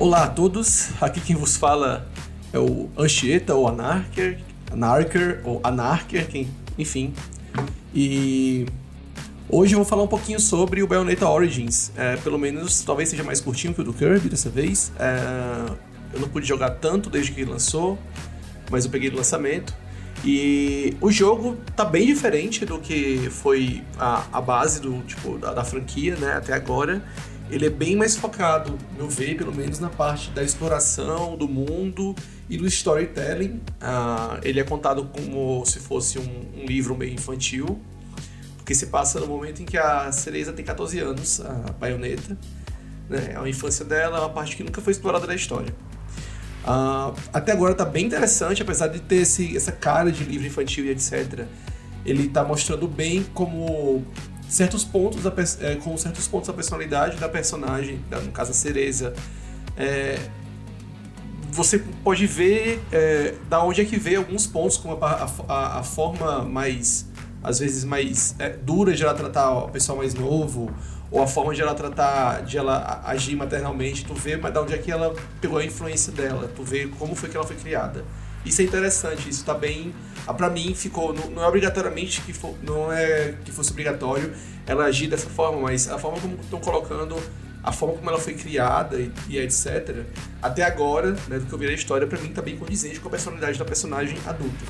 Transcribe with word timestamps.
Olá 0.00 0.22
a 0.22 0.28
todos, 0.28 0.90
aqui 1.00 1.20
quem 1.20 1.34
vos 1.34 1.56
fala 1.56 2.06
é 2.52 2.58
o 2.58 2.88
Anchieta 2.96 3.52
ou 3.56 3.66
Anarker, 3.66 4.38
Anarker 4.70 5.40
ou 5.42 5.60
Anarker, 5.64 6.28
quem, 6.28 6.48
enfim. 6.78 7.12
E 7.92 8.64
hoje 9.48 9.74
eu 9.74 9.78
vou 9.78 9.84
falar 9.84 10.04
um 10.04 10.08
pouquinho 10.08 10.38
sobre 10.38 10.84
o 10.84 10.86
Bayonetta 10.86 11.28
Origins. 11.28 11.90
É, 11.96 12.16
pelo 12.18 12.38
menos, 12.38 12.80
talvez 12.82 13.08
seja 13.08 13.24
mais 13.24 13.40
curtinho 13.40 13.74
que 13.74 13.80
o 13.80 13.84
do 13.84 13.92
Kirby 13.92 14.28
dessa 14.28 14.48
vez. 14.48 14.92
É, 15.00 15.74
eu 16.14 16.20
não 16.20 16.28
pude 16.28 16.46
jogar 16.46 16.70
tanto 16.70 17.10
desde 17.10 17.32
que 17.32 17.40
ele 17.40 17.50
lançou, 17.50 17.98
mas 18.70 18.84
eu 18.84 18.92
peguei 18.92 19.10
do 19.10 19.16
lançamento. 19.16 19.74
E 20.24 20.96
o 21.00 21.10
jogo 21.10 21.56
tá 21.74 21.84
bem 21.84 22.06
diferente 22.06 22.64
do 22.64 22.78
que 22.78 23.28
foi 23.30 23.82
a, 23.98 24.24
a 24.30 24.40
base 24.40 24.80
do 24.80 25.02
tipo 25.02 25.38
da, 25.38 25.54
da 25.54 25.64
franquia, 25.64 26.14
né, 26.14 26.34
até 26.34 26.52
agora 26.52 27.02
ele 27.50 27.66
é 27.66 27.70
bem 27.70 27.96
mais 27.96 28.16
focado, 28.16 28.78
meu 28.96 29.08
ver, 29.08 29.36
pelo 29.36 29.54
menos 29.54 29.78
na 29.78 29.88
parte 29.88 30.30
da 30.30 30.42
exploração 30.42 31.36
do 31.36 31.48
mundo 31.48 32.14
e 32.48 32.56
do 32.56 32.66
storytelling. 32.66 33.60
Uh, 33.80 34.38
ele 34.42 34.60
é 34.60 34.64
contado 34.64 35.04
como 35.06 35.64
se 35.64 35.78
fosse 35.78 36.18
um, 36.18 36.62
um, 36.62 36.66
livro 36.66 36.94
meio 36.94 37.14
infantil, 37.14 37.80
porque 38.56 38.74
se 38.74 38.86
passa 38.86 39.18
no 39.18 39.26
momento 39.26 39.62
em 39.62 39.64
que 39.64 39.78
a 39.78 40.12
Cereza 40.12 40.52
tem 40.52 40.64
14 40.64 40.98
anos, 40.98 41.40
a 41.40 41.72
baioneta. 41.72 42.36
Né? 43.08 43.34
A 43.40 43.48
infância 43.48 43.84
dela 43.84 44.18
é 44.18 44.20
uma 44.20 44.30
parte 44.30 44.54
que 44.54 44.62
nunca 44.62 44.82
foi 44.82 44.92
explorada 44.92 45.26
na 45.26 45.34
história. 45.34 45.74
Uh, 46.64 47.16
até 47.32 47.52
agora 47.52 47.72
está 47.72 47.84
bem 47.84 48.04
interessante, 48.04 48.60
apesar 48.60 48.88
de 48.88 49.00
ter 49.00 49.22
esse, 49.22 49.56
essa 49.56 49.72
cara 49.72 50.12
de 50.12 50.22
livro 50.24 50.46
infantil 50.46 50.84
e 50.84 50.90
etc. 50.90 51.46
Ele 52.04 52.26
está 52.26 52.44
mostrando 52.44 52.86
bem 52.86 53.22
como 53.32 54.04
certos 54.48 54.84
pontos 54.84 55.22
da, 55.22 55.32
é, 55.60 55.76
com 55.76 55.96
certos 55.96 56.26
pontos 56.26 56.48
da 56.48 56.54
personalidade 56.54 57.16
da 57.18 57.28
personagem, 57.28 58.00
no 58.24 58.32
caso 58.32 58.50
a 58.50 58.54
Cereza. 58.54 59.12
É, 59.76 60.18
você 61.50 61.78
pode 62.02 62.26
ver 62.26 62.82
é, 62.92 63.34
da 63.48 63.62
onde 63.62 63.80
é 63.80 63.84
que 63.84 63.98
vê 63.98 64.16
alguns 64.16 64.46
pontos, 64.46 64.76
como 64.76 65.02
a, 65.04 65.28
a, 65.48 65.78
a 65.78 65.82
forma 65.82 66.42
mais, 66.42 67.06
às 67.42 67.58
vezes, 67.58 67.84
mais 67.84 68.34
é, 68.38 68.50
dura 68.50 68.94
de 68.94 69.02
ela 69.02 69.14
tratar 69.14 69.50
o 69.50 69.68
pessoal 69.68 69.98
mais 69.98 70.14
novo, 70.14 70.70
ou 71.10 71.22
a 71.22 71.26
forma 71.26 71.54
de 71.54 71.62
ela 71.62 71.74
tratar, 71.74 72.42
de 72.42 72.58
ela 72.58 73.02
agir 73.04 73.34
maternalmente, 73.34 74.04
tu 74.04 74.14
vê 74.14 74.36
mas 74.36 74.52
da 74.52 74.62
onde 74.62 74.74
é 74.74 74.78
que 74.78 74.90
ela 74.90 75.14
pegou 75.40 75.58
a 75.58 75.64
influência 75.64 76.12
dela, 76.12 76.50
tu 76.54 76.62
vê 76.62 76.86
como 76.98 77.14
foi 77.14 77.28
que 77.28 77.36
ela 77.36 77.46
foi 77.46 77.56
criada. 77.56 78.04
Isso 78.44 78.62
é 78.62 78.64
interessante, 78.64 79.28
isso 79.28 79.44
tá 79.44 79.54
bem. 79.54 79.94
Ah, 80.26 80.34
para 80.34 80.48
mim 80.50 80.74
ficou. 80.74 81.12
Não, 81.12 81.30
não, 81.30 81.42
é 81.42 81.48
obrigatoriamente 81.48 82.20
que 82.22 82.32
for, 82.32 82.54
não 82.62 82.92
é 82.92 83.34
que 83.44 83.52
fosse 83.52 83.70
obrigatório 83.72 84.32
ela 84.66 84.84
agir 84.84 85.08
dessa 85.08 85.28
forma, 85.28 85.60
mas 85.62 85.88
a 85.88 85.98
forma 85.98 86.20
como 86.20 86.36
estão 86.40 86.60
colocando, 86.60 87.16
a 87.62 87.72
forma 87.72 87.96
como 87.96 88.08
ela 88.10 88.18
foi 88.18 88.34
criada 88.34 88.98
e, 88.98 89.12
e 89.28 89.38
etc. 89.38 90.04
Até 90.40 90.62
agora, 90.62 91.16
né, 91.28 91.38
do 91.38 91.46
que 91.46 91.52
eu 91.52 91.58
vi 91.58 91.66
na 91.66 91.72
história, 91.72 92.06
para 92.06 92.18
mim 92.20 92.28
tá 92.28 92.42
bem 92.42 92.56
condizente 92.56 93.00
com 93.00 93.08
a 93.08 93.10
personalidade 93.10 93.58
da 93.58 93.64
personagem 93.64 94.18
adulta. 94.26 94.64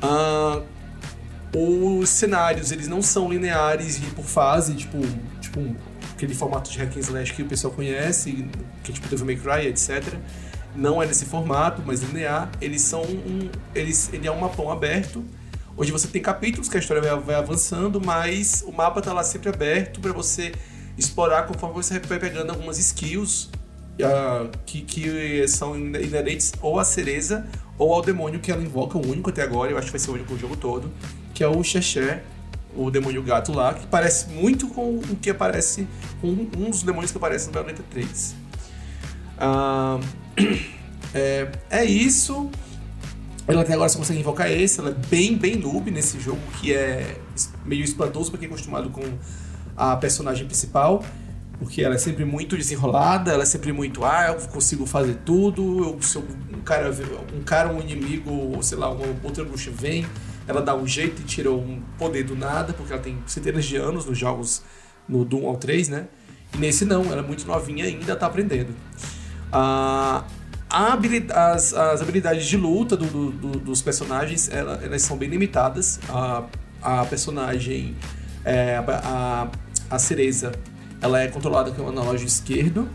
Ah, 0.00 0.62
os 1.56 2.08
cenários, 2.08 2.72
eles 2.72 2.88
não 2.88 3.00
são 3.00 3.30
lineares 3.30 3.98
e 3.98 4.02
por 4.06 4.24
fase, 4.24 4.74
tipo, 4.74 4.98
tipo 5.40 5.76
aquele 6.12 6.34
formato 6.34 6.70
de 6.70 6.78
hack 6.78 6.96
and 6.96 7.00
slash 7.00 7.32
que 7.32 7.42
o 7.42 7.46
pessoal 7.46 7.72
conhece, 7.72 8.48
que 8.82 8.90
é 8.90 8.94
tipo 8.94 9.08
Devil 9.08 9.26
May 9.26 9.36
Cry, 9.36 9.68
etc 9.68 10.18
não 10.74 11.02
é 11.02 11.06
nesse 11.06 11.24
formato, 11.24 11.82
mas 11.84 12.02
linear. 12.02 12.50
Eles 12.60 12.82
são 12.82 13.02
um, 13.02 13.50
eles, 13.74 14.12
ele 14.12 14.26
é 14.26 14.32
um 14.32 14.40
mapão 14.40 14.70
aberto, 14.70 15.24
onde 15.76 15.92
você 15.92 16.08
tem 16.08 16.20
capítulos 16.20 16.68
que 16.68 16.76
a 16.76 16.80
história 16.80 17.02
vai, 17.02 17.18
vai 17.18 17.34
avançando, 17.36 18.00
mas 18.00 18.64
o 18.66 18.72
mapa 18.72 19.00
está 19.00 19.12
lá 19.12 19.22
sempre 19.22 19.48
aberto 19.48 20.00
para 20.00 20.12
você 20.12 20.52
explorar 20.96 21.44
conforme 21.44 21.74
você 21.74 21.98
vai 21.98 22.18
pegando 22.18 22.50
algumas 22.50 22.78
skills 22.78 23.50
uh, 24.00 24.50
que, 24.64 24.82
que 24.82 25.46
são 25.48 25.76
inerentes 25.76 26.52
ou 26.62 26.78
à 26.78 26.84
cereza 26.84 27.46
ou 27.76 27.92
ao 27.92 28.02
demônio 28.02 28.38
que 28.38 28.52
ela 28.52 28.62
invoca, 28.62 28.96
o 28.96 29.04
único 29.04 29.30
até 29.30 29.42
agora, 29.42 29.72
eu 29.72 29.78
acho 29.78 29.86
que 29.86 29.92
vai 29.92 30.00
ser 30.00 30.10
o 30.10 30.14
único 30.14 30.32
no 30.32 30.38
jogo 30.38 30.56
todo, 30.56 30.92
que 31.32 31.42
é 31.42 31.48
o 31.48 31.62
Xexé, 31.64 32.22
o 32.76 32.90
demônio 32.90 33.22
gato 33.22 33.52
lá, 33.52 33.74
que 33.74 33.86
parece 33.86 34.28
muito 34.28 34.68
com 34.68 34.98
o 34.98 35.16
que 35.20 35.30
aparece, 35.30 35.86
com 36.20 36.28
um 36.28 36.70
dos 36.70 36.82
demônios 36.82 37.10
que 37.10 37.18
aparece 37.18 37.46
no 37.46 37.52
Bayonetta 37.52 37.82
3. 37.90 38.36
Uh, 39.36 40.23
é, 41.14 41.48
é 41.70 41.84
isso. 41.84 42.50
Ela 43.46 43.60
até 43.60 43.74
agora 43.74 43.88
só 43.88 43.98
consegue 43.98 44.20
invocar 44.20 44.50
esse, 44.50 44.80
ela 44.80 44.90
é 44.90 45.08
bem, 45.08 45.36
bem 45.36 45.56
noob 45.56 45.90
nesse 45.90 46.18
jogo, 46.18 46.40
que 46.60 46.72
é 46.72 47.18
meio 47.64 47.84
espantoso 47.84 48.30
para 48.30 48.40
quem 48.40 48.48
é 48.48 48.50
acostumado 48.50 48.88
com 48.88 49.02
a 49.76 49.96
personagem 49.96 50.46
principal, 50.46 51.04
porque 51.58 51.82
ela 51.82 51.94
é 51.94 51.98
sempre 51.98 52.24
muito 52.24 52.56
desenrolada, 52.56 53.32
ela 53.32 53.42
é 53.42 53.46
sempre 53.46 53.70
muito, 53.70 54.02
ah, 54.02 54.28
eu 54.28 54.48
consigo 54.48 54.86
fazer 54.86 55.18
tudo, 55.26 55.84
eu, 55.84 56.02
se 56.02 56.16
um 56.16 56.60
cara, 56.64 56.90
um 57.36 57.42
cara, 57.42 57.70
um 57.70 57.80
inimigo, 57.80 58.30
ou 58.30 58.62
sei 58.62 58.78
lá, 58.78 58.90
uma 58.90 59.04
outra 59.22 59.44
bruxa 59.44 59.70
vem, 59.70 60.06
ela 60.46 60.62
dá 60.62 60.74
um 60.74 60.86
jeito 60.86 61.20
e 61.20 61.24
tira 61.24 61.50
um 61.50 61.82
poder 61.98 62.24
do 62.24 62.34
nada, 62.34 62.72
porque 62.72 62.92
ela 62.94 63.02
tem 63.02 63.18
centenas 63.26 63.66
de 63.66 63.76
anos 63.76 64.06
nos 64.06 64.16
jogos 64.16 64.62
no 65.06 65.22
Doom 65.22 65.46
ao 65.46 65.56
3, 65.56 65.90
né? 65.90 66.06
E 66.54 66.58
nesse 66.58 66.84
não, 66.84 67.04
ela 67.04 67.18
é 67.18 67.22
muito 67.22 67.46
novinha 67.46 67.84
ainda, 67.84 68.16
tá 68.16 68.26
aprendendo. 68.26 68.74
Habilidade, 70.68 71.38
as, 71.38 71.72
as, 71.72 72.02
habilidades 72.02 72.46
de 72.46 72.56
luta 72.56 72.96
do, 72.96 73.06
do, 73.06 73.30
do, 73.30 73.58
dos 73.60 73.80
personagens 73.80 74.48
ela, 74.48 74.80
elas 74.82 75.02
são 75.02 75.16
bem 75.16 75.28
limitadas. 75.28 76.00
A, 76.08 76.44
a 76.82 77.04
personagem, 77.04 77.94
é, 78.44 78.76
a, 78.76 79.48
a 79.88 79.98
Cereza, 79.98 80.52
ela 81.00 81.20
é 81.20 81.28
controlada 81.28 81.70
com 81.70 81.82
o 81.82 81.88
analógico 81.88 82.26
esquerdo, 82.26 82.88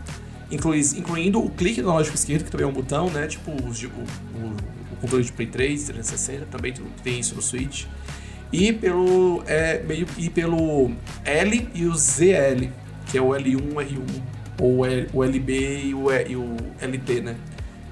inclui, 0.52 0.82
incluindo 0.98 1.40
o 1.40 1.50
clique 1.50 1.82
do 1.82 1.88
analógico 1.88 2.16
esquerdo, 2.16 2.44
que 2.44 2.52
também 2.52 2.66
é 2.66 2.70
um 2.70 2.74
botão, 2.74 3.10
né? 3.10 3.28
Tipo 3.28 3.52
o, 3.52 3.56
o, 3.56 4.48
o 4.92 4.96
controle 5.00 5.24
de 5.24 5.32
Play 5.32 5.48
3, 5.48 5.86
360, 5.86 6.46
também 6.48 6.74
tem 7.02 7.20
isso 7.20 7.34
no 7.34 7.42
Switch. 7.42 7.86
E 8.52 8.74
pelo, 8.74 9.42
é, 9.48 9.82
meio, 9.84 10.06
e 10.18 10.30
pelo 10.30 10.92
L 11.24 11.70
e 11.74 11.86
o 11.86 11.96
ZL, 11.96 12.70
que 13.06 13.18
é 13.18 13.22
o 13.22 13.30
L1, 13.30 13.74
R1 13.74 14.39
ou 14.60 14.86
o 15.14 15.24
LB 15.24 15.86
e 15.86 15.96
o, 15.96 16.12
e 16.12 16.36
o 16.36 16.56
LT, 16.82 17.22
né? 17.22 17.36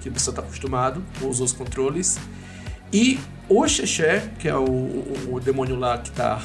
Que 0.01 0.11
pessoa 0.11 0.33
está 0.33 0.41
acostumado 0.41 1.01
com 1.19 1.29
os 1.29 1.39
outros 1.39 1.57
controles. 1.57 2.19
E 2.91 3.19
o 3.49 3.67
Xexé, 3.67 4.29
que 4.37 4.47
é 4.47 4.55
o, 4.55 4.65
o, 4.65 5.35
o 5.35 5.39
demônio 5.39 5.77
lá 5.77 5.97
que 5.97 6.09
está 6.09 6.41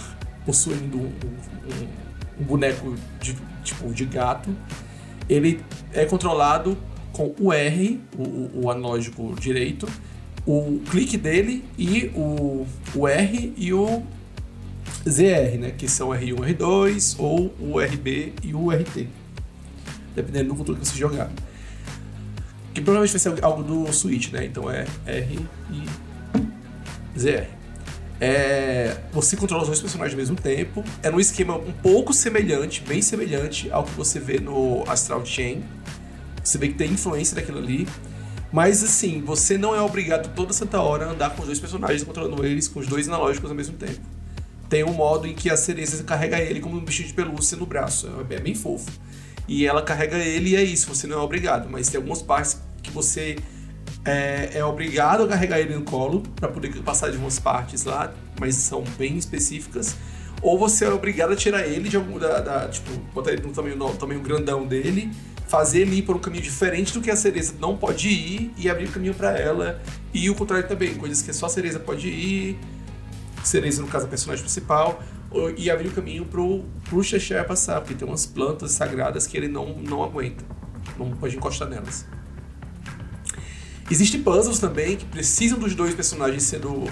possuindo 0.46 0.98
um, 0.98 1.02
um, 1.02 2.40
um, 2.40 2.44
boneco 2.44 2.94
de, 3.20 3.36
tipo, 3.62 3.92
de 3.92 4.04
gato, 4.04 4.54
ele 5.28 5.60
é 5.92 6.04
controlado 6.04 6.78
com 7.12 7.34
o 7.38 7.52
R, 7.52 8.00
o, 8.16 8.64
o 8.64 8.70
analógico 8.70 9.34
direito, 9.38 9.88
o 10.46 10.80
clique 10.90 11.16
dele 11.16 11.64
e 11.78 12.10
o, 12.14 12.66
o 12.94 13.06
R 13.06 13.52
e 13.56 13.72
o 13.72 14.02
ZR, 15.08 15.58
né? 15.58 15.72
Que 15.76 15.88
são 15.88 16.08
R1, 16.08 16.56
R2 16.56 17.16
ou 17.18 17.54
o 17.60 17.78
RB 17.80 18.32
e 18.42 18.54
o 18.54 18.70
RT 18.70 19.21
dependendo 20.14 20.50
do 20.50 20.56
controle 20.56 20.80
que 20.80 20.86
você 20.86 20.98
jogar. 20.98 21.30
Que 22.74 22.80
provavelmente 22.80 23.12
vai 23.12 23.20
ser 23.20 23.44
algo 23.44 23.62
do 23.62 23.92
Switch, 23.92 24.32
né? 24.32 24.46
Então 24.46 24.70
é 24.70 24.86
R 25.06 25.38
e 25.70 27.18
ZR. 27.18 27.46
É, 28.24 28.98
você 29.12 29.36
controla 29.36 29.62
os 29.62 29.68
dois 29.68 29.80
personagens 29.80 30.14
ao 30.14 30.18
mesmo 30.18 30.36
tempo. 30.36 30.84
É 31.02 31.10
num 31.10 31.20
esquema 31.20 31.56
um 31.56 31.72
pouco 31.72 32.12
semelhante, 32.12 32.80
bem 32.80 33.02
semelhante 33.02 33.70
ao 33.70 33.84
que 33.84 33.92
você 33.92 34.20
vê 34.20 34.38
no 34.38 34.84
Astral 34.86 35.26
Chain. 35.26 35.62
Você 36.42 36.56
vê 36.56 36.68
que 36.68 36.74
tem 36.74 36.92
influência 36.92 37.34
daquilo 37.34 37.58
ali. 37.58 37.86
Mas 38.52 38.82
assim, 38.84 39.20
você 39.22 39.58
não 39.58 39.74
é 39.74 39.80
obrigado 39.80 40.32
toda 40.34 40.52
santa 40.52 40.80
hora 40.80 41.06
a 41.06 41.10
andar 41.10 41.30
com 41.30 41.40
os 41.40 41.46
dois 41.46 41.58
personagens, 41.58 42.04
controlando 42.04 42.44
eles 42.44 42.68
com 42.68 42.80
os 42.80 42.86
dois 42.86 43.08
analógicos 43.08 43.50
ao 43.50 43.56
mesmo 43.56 43.76
tempo. 43.76 44.00
Tem 44.68 44.84
um 44.84 44.92
modo 44.92 45.26
em 45.26 45.34
que 45.34 45.50
a 45.50 45.56
Cereza 45.56 46.02
carrega 46.04 46.38
ele 46.38 46.60
como 46.60 46.76
um 46.76 46.84
bichinho 46.84 47.08
de 47.08 47.14
pelúcia 47.14 47.56
no 47.56 47.66
braço. 47.66 48.08
É 48.30 48.38
bem 48.38 48.54
fofo 48.54 48.90
e 49.48 49.66
ela 49.66 49.82
carrega 49.82 50.16
ele 50.18 50.50
e 50.50 50.56
é 50.56 50.62
isso, 50.62 50.88
você 50.88 51.06
não 51.06 51.18
é 51.18 51.22
obrigado. 51.22 51.68
Mas 51.70 51.88
tem 51.88 51.98
algumas 51.98 52.22
partes 52.22 52.60
que 52.82 52.90
você 52.90 53.36
é, 54.04 54.50
é 54.54 54.64
obrigado 54.64 55.24
a 55.24 55.28
carregar 55.28 55.60
ele 55.60 55.74
no 55.74 55.82
colo 55.82 56.22
para 56.36 56.48
poder 56.48 56.74
passar 56.82 57.10
de 57.10 57.16
umas 57.16 57.38
partes 57.38 57.84
lá, 57.84 58.12
mas 58.40 58.56
são 58.56 58.84
bem 58.98 59.16
específicas. 59.16 59.96
Ou 60.40 60.58
você 60.58 60.84
é 60.84 60.90
obrigado 60.90 61.32
a 61.32 61.36
tirar 61.36 61.66
ele 61.66 61.88
de 61.88 61.96
algum. 61.96 62.18
Da, 62.18 62.40
da, 62.40 62.68
tipo, 62.68 62.90
botar 63.14 63.32
ele 63.32 63.42
no 63.42 63.52
tamanho, 63.52 63.76
no 63.76 63.94
tamanho 63.94 64.20
grandão 64.20 64.66
dele, 64.66 65.10
fazer 65.46 65.82
ele 65.82 65.98
ir 65.98 66.02
por 66.02 66.16
um 66.16 66.18
caminho 66.18 66.42
diferente 66.42 66.92
do 66.92 67.00
que 67.00 67.10
a 67.10 67.16
cereza 67.16 67.54
não 67.60 67.76
pode 67.76 68.08
ir 68.08 68.52
e 68.56 68.68
abrir 68.68 68.90
caminho 68.90 69.14
para 69.14 69.38
ela. 69.38 69.80
E 70.12 70.28
o 70.28 70.34
contrário 70.34 70.66
também, 70.66 70.94
coisas 70.94 71.22
que 71.22 71.32
só 71.32 71.46
a 71.46 71.48
cereza 71.48 71.78
pode 71.78 72.08
ir, 72.08 72.58
cereza 73.44 73.80
no 73.80 73.88
caso 73.88 74.06
a 74.06 74.08
personagem 74.08 74.42
principal, 74.42 75.00
e 75.56 75.70
abrir 75.70 75.88
o 75.88 75.92
caminho 75.92 76.24
pro, 76.24 76.64
pro 76.88 77.02
Xexé 77.02 77.42
passar, 77.42 77.80
porque 77.80 77.94
tem 77.94 78.06
umas 78.06 78.26
plantas 78.26 78.72
sagradas 78.72 79.26
que 79.26 79.36
ele 79.36 79.48
não, 79.48 79.76
não 79.78 80.02
aguenta, 80.02 80.44
não 80.98 81.10
pode 81.12 81.36
encostar 81.36 81.68
nelas. 81.68 82.06
Existem 83.90 84.22
puzzles 84.22 84.58
também 84.58 84.96
que 84.96 85.04
precisam 85.04 85.58
dos 85.58 85.74
dois 85.74 85.94
personagens 85.94 86.42
sendo, 86.44 86.90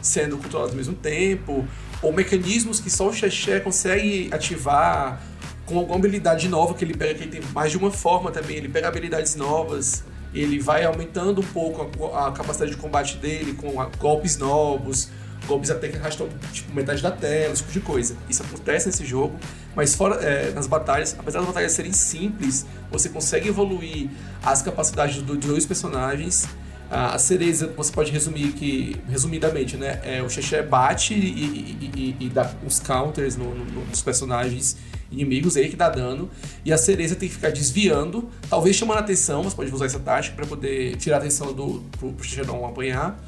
sendo 0.00 0.38
controlados 0.38 0.72
ao 0.72 0.76
mesmo 0.76 0.94
tempo, 0.94 1.66
ou 2.00 2.12
mecanismos 2.12 2.80
que 2.80 2.88
só 2.88 3.08
o 3.08 3.12
Xexé 3.12 3.60
consegue 3.60 4.30
ativar, 4.32 5.20
com 5.66 5.78
alguma 5.78 5.96
habilidade 5.96 6.48
nova 6.48 6.72
que 6.74 6.84
ele 6.84 6.94
pega, 6.94 7.14
que 7.14 7.24
ele 7.24 7.30
tem 7.30 7.42
mais 7.52 7.70
de 7.70 7.76
uma 7.76 7.90
forma 7.90 8.30
também, 8.30 8.56
ele 8.56 8.68
pega 8.68 8.88
habilidades 8.88 9.36
novas, 9.36 10.02
ele 10.32 10.58
vai 10.58 10.84
aumentando 10.84 11.40
um 11.40 11.44
pouco 11.44 12.06
a, 12.14 12.28
a 12.28 12.32
capacidade 12.32 12.70
de 12.70 12.76
combate 12.76 13.16
dele 13.18 13.52
com 13.54 13.80
a, 13.80 13.86
golpes 13.86 14.38
novos, 14.38 15.10
golpes 15.46 15.70
até 15.70 15.88
que 15.88 15.96
arrastam 15.96 16.28
tipo, 16.52 16.74
metade 16.74 17.02
da 17.02 17.10
tela, 17.10 17.52
esse 17.52 17.62
tipo 17.62 17.72
de 17.72 17.80
coisa. 17.80 18.16
Isso 18.28 18.42
acontece 18.42 18.86
nesse 18.86 19.04
jogo, 19.04 19.38
mas 19.74 19.94
fora 19.94 20.16
é, 20.16 20.50
nas 20.52 20.66
batalhas, 20.66 21.16
apesar 21.18 21.38
das 21.38 21.48
batalhas 21.48 21.72
serem 21.72 21.92
simples, 21.92 22.66
você 22.90 23.08
consegue 23.08 23.48
evoluir 23.48 24.08
as 24.42 24.62
capacidades 24.62 25.22
dos 25.22 25.38
dois 25.38 25.66
personagens. 25.66 26.46
A 26.90 27.18
cereza, 27.18 27.70
você 27.76 27.92
pode 27.92 28.10
resumir 28.10 28.52
que, 28.52 28.96
resumidamente, 29.10 29.76
né? 29.76 30.00
É, 30.02 30.22
o 30.22 30.30
Xexé 30.30 30.62
bate 30.62 31.12
e, 31.12 31.18
e, 31.18 31.90
e, 31.94 32.16
e, 32.18 32.28
dá 32.30 32.50
uns 32.64 32.80
counters 32.80 33.36
no, 33.36 33.54
no, 33.54 33.84
nos 33.84 34.00
personagens 34.00 34.78
inimigos, 35.12 35.56
ele 35.56 35.68
que 35.68 35.76
dá 35.76 35.90
dano. 35.90 36.30
E 36.64 36.72
a 36.72 36.78
cereza 36.78 37.14
tem 37.14 37.28
que 37.28 37.34
ficar 37.34 37.50
desviando, 37.50 38.30
talvez 38.48 38.74
chamando 38.74 38.96
a 38.96 39.00
atenção, 39.00 39.42
você 39.42 39.54
pode 39.54 39.74
usar 39.74 39.84
essa 39.84 39.98
tática 39.98 40.34
para 40.34 40.46
poder 40.46 40.96
tirar 40.96 41.16
a 41.16 41.18
atenção 41.18 41.52
do, 41.52 41.84
pro 41.98 42.14
Xexé 42.22 42.42
não 42.44 42.64
apanhar. 42.64 43.22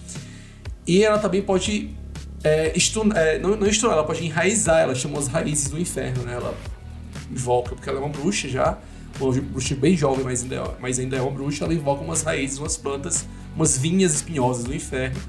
E 0.86 1.04
ela 1.04 1.18
também 1.18 1.42
pode 1.42 1.90
é, 2.42 2.72
é, 3.16 3.38
não, 3.38 3.56
não 3.56 3.72
stunar, 3.72 3.96
ela 3.96 4.04
pode 4.04 4.24
enraizar, 4.24 4.80
ela 4.80 4.94
chama 4.94 5.18
as 5.18 5.28
raízes 5.28 5.68
do 5.68 5.78
inferno, 5.78 6.22
né? 6.22 6.34
Ela 6.34 6.54
invoca, 7.30 7.74
porque 7.74 7.88
ela 7.88 7.98
é 7.98 8.02
uma 8.02 8.08
bruxa 8.08 8.48
já, 8.48 8.78
uma 9.20 9.32
bruxa 9.32 9.74
bem 9.74 9.96
jovem, 9.96 10.24
mas 10.24 10.42
ainda, 10.42 10.56
é, 10.56 10.70
mas 10.80 10.98
ainda 10.98 11.16
é 11.16 11.20
uma 11.20 11.30
bruxa, 11.30 11.64
ela 11.64 11.74
invoca 11.74 12.02
umas 12.02 12.22
raízes, 12.22 12.58
umas 12.58 12.76
plantas, 12.76 13.26
umas 13.54 13.76
vinhas 13.76 14.14
espinhosas 14.14 14.64
do 14.64 14.74
inferno, 14.74 15.20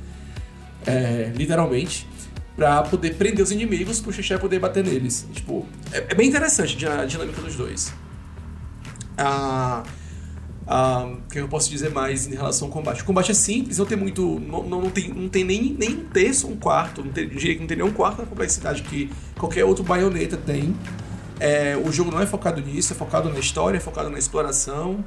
é, 0.86 1.32
literalmente, 1.36 2.08
para 2.56 2.82
poder 2.84 3.16
prender 3.16 3.44
os 3.44 3.52
inimigos, 3.52 4.00
pro 4.00 4.12
Xexé 4.12 4.38
poder 4.38 4.60
bater 4.60 4.84
neles. 4.84 5.28
Tipo, 5.34 5.66
é, 5.92 6.06
é, 6.10 6.16
bem 6.16 6.30
interessante 6.30 6.86
a 6.86 7.06
dinâmica 7.06 7.42
dos 7.42 7.56
dois. 7.56 7.94
Ah, 9.18 9.84
o 10.74 11.30
que 11.30 11.40
eu 11.40 11.48
posso 11.48 11.70
dizer 11.70 11.90
mais 11.90 12.28
em 12.28 12.36
relação 12.36 12.68
ao 12.68 12.74
combate? 12.74 13.02
O 13.02 13.06
combate 13.06 13.32
é 13.32 13.34
simples, 13.34 13.78
não 13.78 13.86
tem 13.86 13.98
muito. 13.98 14.40
Não, 14.40 14.64
não, 14.64 14.90
tem, 14.90 15.10
não 15.10 15.28
tem 15.28 15.44
nem, 15.44 15.76
nem 15.78 15.98
um 15.98 16.06
terço, 16.06 16.48
um 16.48 16.56
quarto. 16.56 17.04
Não 17.04 17.12
tem, 17.12 17.28
diria 17.28 17.56
que 17.56 17.60
não 17.60 17.68
tem 17.68 17.78
nem 17.78 17.86
um 17.86 17.92
quarto 17.92 18.18
da 18.18 18.26
complexidade 18.26 18.84
que 18.84 19.12
qualquer 19.38 19.66
outro 19.66 19.84
baioneta 19.84 20.38
tem. 20.38 20.76
É, 21.40 21.76
o 21.76 21.92
jogo 21.92 22.12
não 22.12 22.22
é 22.22 22.26
focado 22.26 22.62
nisso, 22.62 22.94
é 22.94 22.96
focado 22.96 23.30
na 23.30 23.40
história, 23.40 23.78
é 23.78 23.80
focado 23.82 24.10
na 24.10 24.18
exploração. 24.18 25.04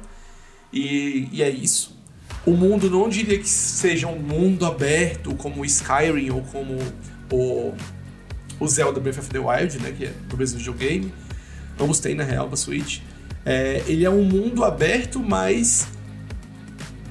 E, 0.71 1.29
e 1.31 1.41
é 1.41 1.49
isso. 1.49 1.97
O 2.45 2.51
mundo 2.51 2.89
não 2.89 3.09
diria 3.09 3.39
que 3.39 3.49
seja 3.49 4.07
um 4.07 4.19
mundo 4.19 4.65
aberto 4.65 5.33
como 5.35 5.61
o 5.61 5.65
Skyrim 5.65 6.29
ou 6.29 6.41
como 6.41 6.77
o, 7.31 7.73
o 8.59 8.67
Zelda 8.67 8.99
Breath 8.99 9.17
of 9.17 9.29
the 9.29 9.39
Wild, 9.39 9.79
né, 9.79 9.91
que 9.97 10.05
é 10.05 10.13
pro 10.27 10.37
mesmo 10.37 10.59
videogame. 10.59 11.11
Ambos 11.79 11.99
tem 11.99 12.13
na 12.13 12.23
real 12.23 12.47
pra 12.47 12.55
Switch. 12.55 12.99
É, 13.45 13.83
ele 13.85 14.03
é 14.03 14.09
um 14.09 14.23
mundo 14.23 14.63
aberto, 14.63 15.19
mas 15.19 15.87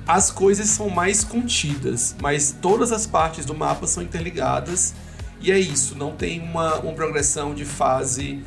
as 0.07 0.31
coisas 0.31 0.69
são 0.69 0.91
mais 0.91 1.23
contidas, 1.23 2.15
mas 2.21 2.55
todas 2.61 2.93
as 2.93 3.07
partes 3.07 3.45
do 3.45 3.55
mapa 3.55 3.87
são 3.87 4.03
interligadas 4.03 4.95
e 5.41 5.53
é 5.53 5.59
isso, 5.59 5.95
não 5.95 6.13
tem 6.13 6.41
uma, 6.41 6.77
uma 6.77 6.93
progressão 6.93 7.55
de 7.55 7.65
fase 7.65 8.43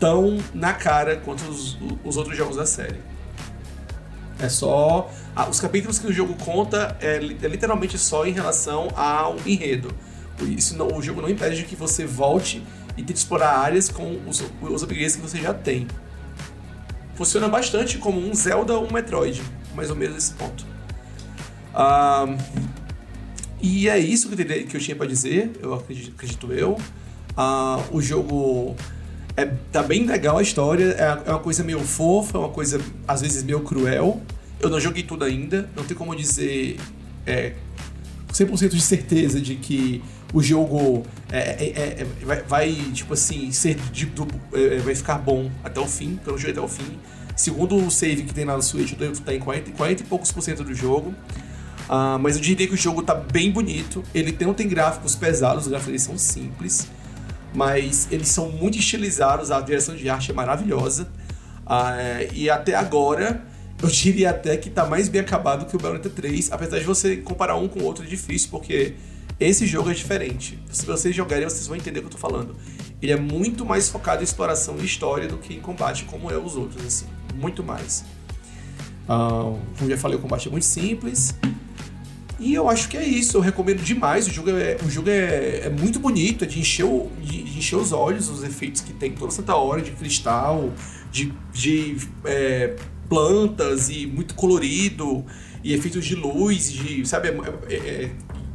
tão 0.00 0.38
na 0.54 0.72
cara 0.72 1.16
quanto 1.16 1.44
os, 1.44 1.76
os 2.04 2.16
outros 2.16 2.36
jogos 2.36 2.56
da 2.56 2.64
série. 2.64 3.00
É 4.38 4.48
só. 4.48 5.10
os 5.48 5.60
capítulos 5.60 5.98
que 5.98 6.06
o 6.06 6.12
jogo 6.12 6.34
conta 6.34 6.96
é, 7.00 7.16
é, 7.16 7.48
literalmente 7.48 7.98
só 7.98 8.26
em 8.26 8.32
relação 8.32 8.88
ao 8.96 9.36
enredo. 9.46 9.94
Isso 10.40 10.76
não, 10.76 10.88
o 10.88 11.02
jogo 11.02 11.20
não 11.20 11.28
impede 11.28 11.64
que 11.64 11.76
você 11.76 12.04
volte 12.04 12.64
e 12.96 13.02
tente 13.02 13.18
explorar 13.18 13.58
áreas 13.58 13.88
com 13.88 14.20
os, 14.26 14.42
os 14.60 14.82
upgrades 14.82 15.16
que 15.16 15.22
você 15.22 15.40
já 15.40 15.54
tem 15.54 15.86
funciona 17.14 17.48
bastante 17.48 17.98
como 17.98 18.18
um 18.18 18.34
Zelda 18.34 18.74
ou 18.74 18.86
um 18.88 18.92
Metroid, 18.92 19.42
mais 19.74 19.90
ou 19.90 19.96
menos 19.96 20.14
nesse 20.14 20.32
ponto. 20.34 20.66
E 23.60 23.88
é 23.88 23.98
isso 23.98 24.28
que 24.28 24.40
eu, 24.40 24.66
que 24.66 24.76
eu 24.76 24.80
tinha 24.80 24.96
para 24.96 25.06
dizer, 25.06 25.52
eu 25.62 25.74
acredito, 25.74 26.12
acredito 26.14 26.52
eu. 26.52 26.78
O 27.90 28.00
jogo 28.00 28.76
é, 29.36 29.46
tá 29.72 29.82
bem 29.82 30.04
legal 30.06 30.38
a 30.38 30.42
história, 30.42 30.94
é, 30.98 31.28
é 31.28 31.30
uma 31.30 31.40
coisa 31.40 31.64
meio 31.64 31.80
fofa, 31.80 32.38
é 32.38 32.40
uma 32.40 32.50
coisa 32.50 32.80
às 33.06 33.20
vezes 33.20 33.42
meio 33.42 33.60
cruel. 33.60 34.20
Eu 34.60 34.70
não 34.70 34.78
joguei 34.78 35.02
tudo 35.02 35.24
ainda, 35.24 35.68
não 35.76 35.84
tem 35.84 35.96
como 35.96 36.14
dizer 36.14 36.78
é, 37.26 37.54
100% 38.34 38.70
de 38.70 38.80
certeza 38.80 39.40
de 39.40 39.54
que 39.54 40.02
o 40.32 40.42
jogo 40.42 41.04
é, 41.30 41.38
é, 41.38 41.64
é, 41.68 42.00
é, 42.00 42.06
vai, 42.24 42.42
vai, 42.42 42.72
tipo 42.92 43.14
assim, 43.14 43.52
ser 43.52 43.76
de, 43.92 44.06
do, 44.06 44.26
é, 44.52 44.78
vai 44.78 44.94
ficar 44.94 45.18
bom 45.18 45.48
até 45.62 45.80
o 45.80 45.86
fim, 45.86 46.16
pelo 46.16 46.36
jeito 46.36 46.58
até 46.58 46.66
o 46.66 46.68
fim. 46.68 46.98
Segundo 47.36 47.76
o 47.76 47.90
save 47.90 48.24
que 48.24 48.34
tem 48.34 48.44
lá 48.44 48.56
no 48.56 48.62
Switch, 48.62 48.92
eu 48.92 48.98
devo 48.98 49.12
estar 49.12 49.32
em 49.32 49.38
40, 49.38 49.70
40 49.72 50.02
e 50.02 50.06
poucos 50.06 50.32
por 50.32 50.42
cento 50.42 50.64
do 50.64 50.74
jogo. 50.74 51.14
Uh, 51.88 52.18
mas 52.18 52.36
eu 52.36 52.42
diria 52.42 52.66
que 52.66 52.74
o 52.74 52.76
jogo 52.76 53.02
tá 53.02 53.14
bem 53.14 53.52
bonito. 53.52 54.02
Ele 54.12 54.36
não 54.40 54.54
tem 54.54 54.68
gráficos 54.68 55.14
pesados, 55.14 55.64
os 55.64 55.70
gráficos 55.70 56.02
são 56.02 56.18
simples. 56.18 56.88
Mas 57.54 58.08
eles 58.10 58.28
são 58.28 58.50
muito 58.50 58.78
estilizados, 58.78 59.52
a 59.52 59.60
direção 59.60 59.94
de 59.94 60.08
arte 60.08 60.30
é 60.30 60.34
maravilhosa. 60.34 61.08
Uh, 61.64 62.32
e 62.32 62.50
até 62.50 62.74
agora, 62.74 63.44
eu 63.82 63.88
diria 63.88 64.30
até 64.30 64.56
que 64.56 64.70
tá 64.70 64.86
mais 64.86 65.08
bem 65.08 65.20
acabado 65.20 65.66
que 65.66 65.76
o 65.76 65.78
Bayonetta 65.78 66.10
3. 66.10 66.52
Apesar 66.52 66.78
de 66.78 66.84
você 66.84 67.16
comparar 67.16 67.56
um 67.56 67.68
com 67.68 67.80
o 67.80 67.84
outro, 67.84 68.04
é 68.04 68.06
difícil, 68.06 68.48
porque 68.50 68.94
esse 69.38 69.66
jogo 69.66 69.90
é 69.90 69.94
diferente. 69.94 70.58
Se 70.70 70.86
vocês 70.86 71.14
jogarem, 71.14 71.44
vocês 71.44 71.66
vão 71.66 71.76
entender 71.76 71.98
o 71.98 72.02
que 72.02 72.08
eu 72.08 72.12
tô 72.12 72.18
falando. 72.18 72.56
Ele 73.02 73.12
é 73.12 73.16
muito 73.16 73.64
mais 73.64 73.88
focado 73.88 74.22
em 74.22 74.24
exploração 74.24 74.76
e 74.78 74.84
história 74.84 75.28
do 75.28 75.36
que 75.38 75.54
em 75.54 75.60
combate, 75.60 76.04
como 76.04 76.30
é 76.30 76.38
os 76.38 76.56
outros, 76.56 76.84
assim. 76.86 77.06
Muito 77.34 77.62
mais. 77.62 78.04
Como 79.06 79.90
já 79.90 79.98
falei, 79.98 80.16
o 80.16 80.20
combate 80.20 80.48
é 80.48 80.50
muito 80.50 80.64
simples. 80.64 81.34
E 82.38 82.52
eu 82.54 82.68
acho 82.68 82.88
que 82.88 82.96
é 82.96 83.04
isso, 83.04 83.36
eu 83.36 83.40
recomendo 83.40 83.82
demais. 83.82 84.26
O 84.26 84.30
jogo 84.30 84.50
é, 84.50 84.76
o 84.84 84.90
jogo 84.90 85.08
é, 85.08 85.62
é 85.64 85.70
muito 85.70 85.98
bonito, 85.98 86.44
é 86.44 86.46
de 86.46 86.58
encher, 86.58 86.84
o, 86.84 87.10
de, 87.20 87.42
de, 87.42 87.58
encher 87.58 87.76
os 87.76 87.92
olhos, 87.92 88.28
os 88.28 88.42
efeitos 88.42 88.80
que 88.80 88.92
tem 88.92 89.12
toda 89.12 89.30
santa 89.30 89.54
hora 89.54 89.80
de 89.80 89.92
cristal, 89.92 90.72
de, 91.10 91.32
de 91.52 91.96
é, 92.24 92.76
plantas 93.08 93.88
e 93.88 94.06
muito 94.06 94.34
colorido, 94.34 95.24
e 95.62 95.72
efeitos 95.72 96.04
de 96.04 96.14
luz, 96.14 96.70
de, 96.70 97.06
sabe, 97.06 97.28
é, 97.28 97.74
é, 97.74 97.76
é 97.76 98.10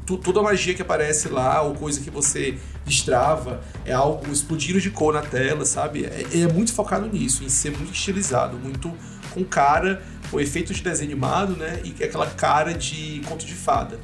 toda 0.06 0.40
a 0.40 0.44
magia 0.44 0.74
que 0.74 0.82
aparece 0.82 1.30
lá, 1.30 1.62
ou 1.62 1.74
coisa 1.76 2.00
que 2.00 2.10
você 2.10 2.58
destrava, 2.86 3.62
é 3.86 3.94
algo 3.94 4.32
explodindo 4.32 4.82
de 4.82 4.90
cor 4.90 5.14
na 5.14 5.22
tela, 5.22 5.66
sabe? 5.66 6.06
É, 6.06 6.42
é 6.42 6.48
muito 6.52 6.74
focado 6.74 7.08
nisso, 7.08 7.44
em 7.44 7.50
ser 7.50 7.72
muito 7.72 7.94
estilizado, 7.94 8.58
muito 8.58 8.92
com 9.32 9.44
cara, 9.44 10.02
com 10.32 10.40
efeito 10.40 10.74
de 10.74 10.82
desenho 10.82 11.12
animado, 11.12 11.56
né? 11.56 11.80
E 11.84 12.04
aquela 12.04 12.28
cara 12.28 12.74
de 12.74 13.22
conto 13.28 13.46
de 13.46 13.54
fada. 13.54 14.00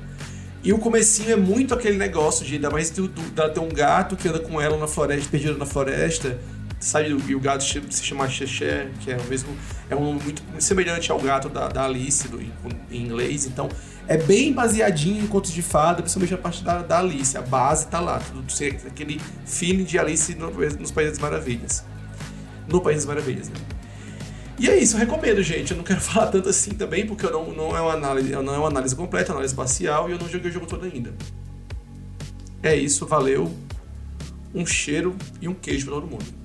E 0.64 0.74
o 0.74 0.80
comecinho 0.80 1.32
é 1.32 1.36
muito 1.36 1.76
aquele 1.76 1.98
negócio 1.98 2.44
de 2.44 2.56
ainda 2.56 2.72
mais 2.72 2.90
dela 2.90 3.50
ter 3.50 3.60
um 3.60 3.70
gato 3.70 4.16
que 4.16 4.28
anda 4.28 4.40
com 4.40 4.60
ela 4.60 4.78
na 4.78 4.88
floresta, 4.88 5.30
perdido 5.30 5.58
na 5.58 5.66
floresta, 5.66 6.40
sabe? 6.86 7.16
E 7.28 7.36
o 7.36 7.40
gato 7.40 7.64
se 7.64 8.04
chama 8.04 8.30
Xexé, 8.30 8.90
que 9.02 9.12
é 9.12 9.18
o 9.18 9.24
mesmo. 9.26 9.50
É 9.90 9.96
um 9.96 10.14
muito, 10.14 10.44
muito 10.44 10.64
semelhante 10.64 11.12
ao 11.12 11.20
gato 11.20 11.50
da, 11.50 11.68
da 11.68 11.86
Alice 11.86 12.28
do, 12.28 12.42
em, 12.42 12.52
em 12.92 13.02
inglês. 13.02 13.46
Então, 13.46 13.70
é 14.08 14.18
bem 14.18 14.54
baseadinho 14.54 15.24
em 15.24 15.28
contos 15.28 15.52
de 15.52 15.62
fada, 15.62 16.02
principalmente 16.02 16.34
a 16.34 16.38
parte 16.38 16.64
da, 16.64 16.82
da 16.84 17.00
Alice. 17.00 17.36
A 17.38 17.42
base 17.42 17.88
tá 17.88 18.00
lá, 18.00 18.20
tudo, 18.20 18.46
aquele 18.88 19.20
feeling 19.46 19.84
de 19.84 19.98
Alice 19.98 20.36
no, 20.36 20.52
nos 20.52 20.92
Países 20.92 21.14
das 21.14 21.22
Maravilhas. 21.22 21.84
No 22.68 22.80
País 22.82 22.98
das 22.98 23.06
Maravilhas, 23.06 23.50
né? 23.50 23.56
E 24.58 24.70
é 24.70 24.78
isso, 24.78 24.96
eu 24.96 25.00
recomendo, 25.00 25.42
gente. 25.42 25.72
Eu 25.72 25.78
não 25.78 25.84
quero 25.84 26.00
falar 26.02 26.28
tanto 26.28 26.50
assim 26.50 26.72
também, 26.72 27.06
porque 27.06 27.26
eu 27.26 27.32
não, 27.32 27.52
não, 27.52 27.76
é, 27.76 27.82
uma 27.82 27.94
análise, 27.94 28.32
não 28.32 28.54
é 28.54 28.58
uma 28.58 28.68
análise 28.68 28.96
completa, 28.96 29.30
é 29.30 29.32
uma 29.32 29.38
análise 29.38 29.56
parcial, 29.56 30.08
e 30.08 30.14
eu 30.14 30.20
não 30.20 30.30
joguei 30.30 30.52
o 30.52 30.54
jogo 30.54 30.68
todo 30.68 30.86
ainda. 30.86 31.14
É 32.62 32.76
isso, 32.76 33.08
valeu. 33.08 33.52
Um 34.54 34.66
cheiro 34.66 35.16
e 35.42 35.48
um 35.48 35.54
queijo 35.54 35.86
pra 35.86 35.96
todo 35.96 36.08
mundo. 36.08 36.45